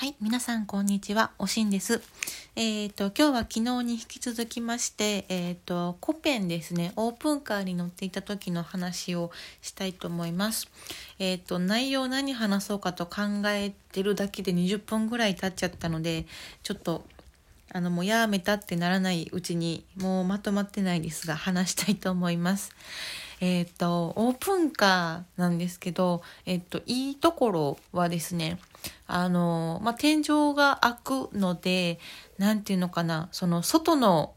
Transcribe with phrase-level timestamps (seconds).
[0.00, 2.00] はい、皆さんこんにちは、おしんです。
[2.54, 10.68] えっ、ー、と今日は昨日に引き続きまして、えっ、ー、とコペンですね、オープンカーに乗っていた時の話をしたいと思います。
[11.18, 16.26] えっ、ー、と内容何話そうかと考えてるだけで20分ぐらい経っちゃったので、
[16.62, 17.04] ちょっと
[17.72, 22.70] あのもうやめたってならないうちにもうまとまってないですが話したいと思います。
[23.40, 28.58] えっ、と、オープンカーなんですけど、えっ、と、いいところはですね、
[29.08, 31.98] あの、まあ、天井が開くので、
[32.38, 34.34] なんていうのかな、その外の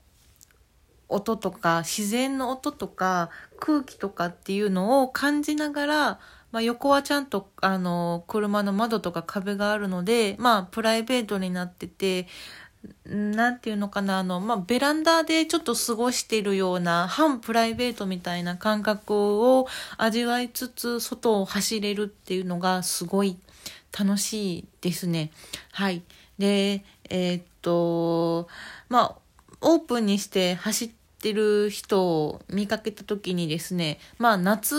[1.09, 6.19] 音とか自然の音とか空気とかっていうのを感じながら、
[6.51, 12.27] まあ、横はちゃんとあの車の窓とか壁があるので、まあ、プライベートになってて
[13.05, 19.67] なんていうのかな、あの、まあ、ベランダでちょっと過ごしてるような、半プライベートみたいな感覚を
[19.97, 23.37] 味わいつつ、外を走れるっていうのがすごい
[23.97, 25.31] 楽しいですね。
[25.71, 26.03] はい。
[26.37, 28.47] で、えー、っと、
[28.89, 29.15] まあ、
[29.61, 34.75] オープンにして走ってる人を見かけた時にですね、まあ、夏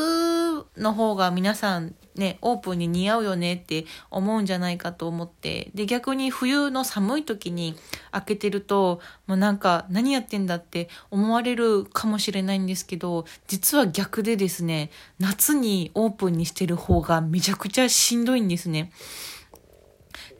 [0.76, 7.74] の方が皆さんね、オープンに似合うよねって思うんじゃないかと思って、で、逆に冬の寒い時に
[8.10, 18.92] 開けてると、もうなんか何やってんだって思われるかもしれないんですけど、実は逆でですね、夏にオープンにしてる方がめちゃくちゃしんどいんですね。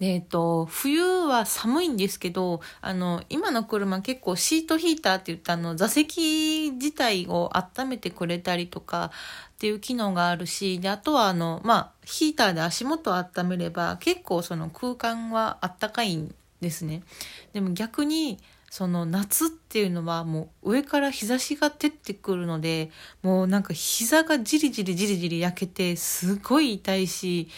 [0.05, 9.13] えっと、冬は寒いんですけど、あの、今の車結構シートヒーターって言ったの、座席自体を温めてくれたりとか
[9.53, 17.05] っていう機能があるし、で、あとはあの、まあ、ヒーターで足元を温めれば結構その空間はあったかいんですね。
[17.53, 22.91] でも逆に、その夏っていうのはもう上から日差しが照ってくるので、
[23.23, 27.49] もうなんか膝がじりじりじりじり焼けてすごい痛いし、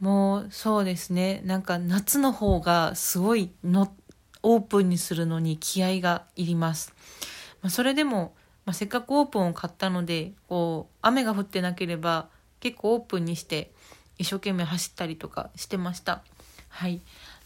[0.00, 1.40] もうそうですね。
[1.44, 3.92] なんか夏の方がすごいの
[4.42, 6.94] オープンにするのに気合がいります、
[7.62, 12.28] まあ、それでも、まあ、せっかくオープンを買ったのでこう雨が降ってなければ
[12.60, 13.72] 結構オープンにして
[14.18, 16.22] 一生懸命走ったりとかしてました。
[16.68, 17.02] はい。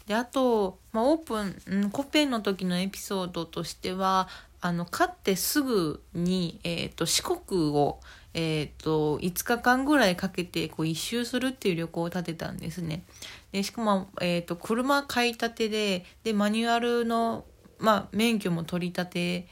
[0.07, 4.29] であと、まあ、オープン、うん、コペンの時のエピソードとしては
[4.61, 8.01] あの買ってすぐに、えーと四国を
[8.35, 13.05] えっ、と、5日間ぐらいかけてこう一周するっていう旅行を立てたんですね。
[13.53, 17.45] で、しかも、えっ、と、車買いたてで、で、マニュアルの、
[17.79, 19.49] まあ、免許も取りたて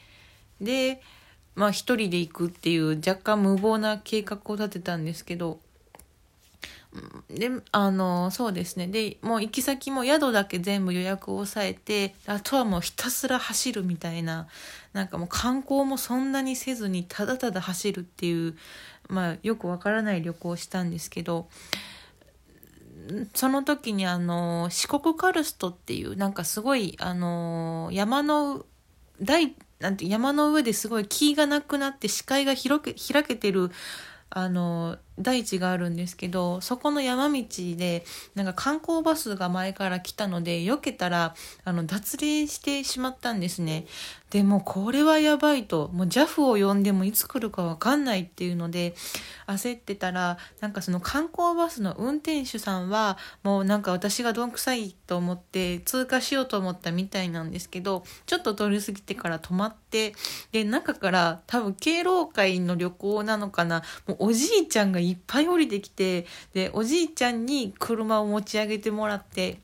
[0.60, 1.00] で、
[1.54, 5.60] まあ、一人で行くっていう若干無謀な計画を立てたんですけど、
[7.28, 8.86] で、あの、そうですね。
[8.86, 14.48] で、もう行き先も宿だけ全部予約を抑えて、あとはもうひたすら走るみたいな、
[14.92, 18.56] なんかもう観光もそんなにせずにただただ走るっていう、
[19.08, 21.48] まあよくわからない旅行をしたんですけど、
[23.34, 28.64] その時にあの、四国カルストっていう、なんかすごい、あの、山の、
[29.20, 33.70] 大、なんて山の上ですごい木がなくなって視界が広け開けてる
[34.30, 41.34] あの大地があるんですけどそこの山道でなんか観光バスが前から来たので避けたら
[41.64, 43.86] あの脱輪してしまったんですね。
[44.30, 45.88] でもこれはやばいと。
[45.94, 48.94] もう JAF を呼んでもいつ来るかわかんないっていうので
[49.46, 60.14] 焦ってたらなんかその観光バスの運転手さんはもうなんか私がどんくさいと思って通過しようと思ったみたいなんですけどちょっと通り過ぎてから止まって
[60.52, 63.82] で中から多分敬老会の旅行なのかな。
[64.06, 69.58] もうおじいちゃんがいっぱい降りてきてでおじいちゃんに車を持ち上げてもらって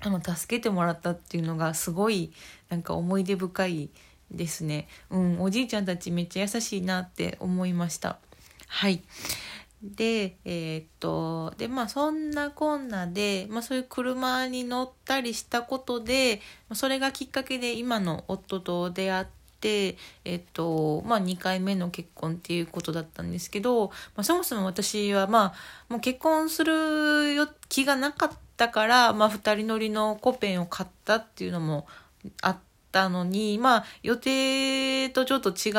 [0.00, 2.32] あの助けてもらったっていうのがすごい
[2.68, 3.90] なんか思い出深い
[4.30, 4.88] ですね。
[5.10, 8.18] うん、おじいちゃんたちめっちゃ優しいなって思いました。
[8.66, 9.02] はい。
[9.82, 16.40] で、えー、っと、で、まあそんなこんなで、まあそういう車に乗ったりしたことで、
[16.72, 31.86] それがきっかけで今の夫と出会って、えっと、まあ2回目の結婚っていうことだったんですけど、まあそもそも私はまあ、もう結婚する気がなかったから、まあ2人乗りのコペンを買ったっていうのも
[32.40, 32.58] あっ
[32.90, 35.72] たのに、まあ予定とちょっと違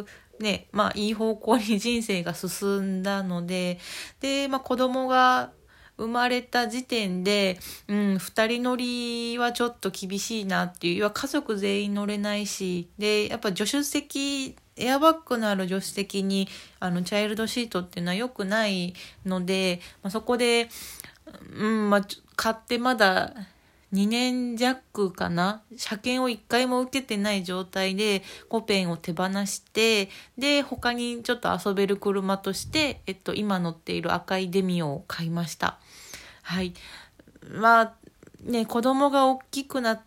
[0.00, 0.06] う
[0.40, 3.78] ね、まあいい方向に人生が進んだので、
[4.20, 5.52] で、まあ子供が
[6.00, 7.58] 生まれた時点で、
[7.88, 16.48] うん、二人乗りはちょっと厳しいなっていう、要は家族全員乗れないし、で、やっぱ助手席、エアバッグのある助手席に、
[16.78, 18.94] あの、チャイルドシートっていうのは良くない
[19.26, 20.70] ので、まあ、そこで、
[21.54, 23.34] うん、まあ、買ってまだ
[23.92, 25.62] 2年弱かな？
[25.76, 30.08] 車検を1回も受けてない状態でコペンを手放して
[30.38, 35.78] で他にちょっと遊べる車として、えっと、今乗っている赤いデミオを買いました。
[36.42, 36.74] はい。
[37.52, 37.94] まあ
[38.42, 40.02] ね、子供が大きくなっ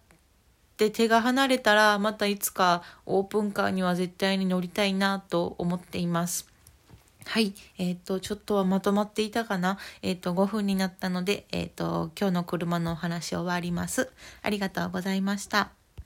[0.77, 6.52] て手が離れたら、またいつかオープンカーには絶対に乗りたいなと思っています。
[7.25, 7.54] はい。
[7.78, 9.78] えっ、ー、と、ちょっとはまとまっていたかな？
[10.02, 14.12] えっ、ー、と、5分になったので、えっ、ー、と、今日の車のお話終わります。
[14.42, 15.82] ありがとうございました。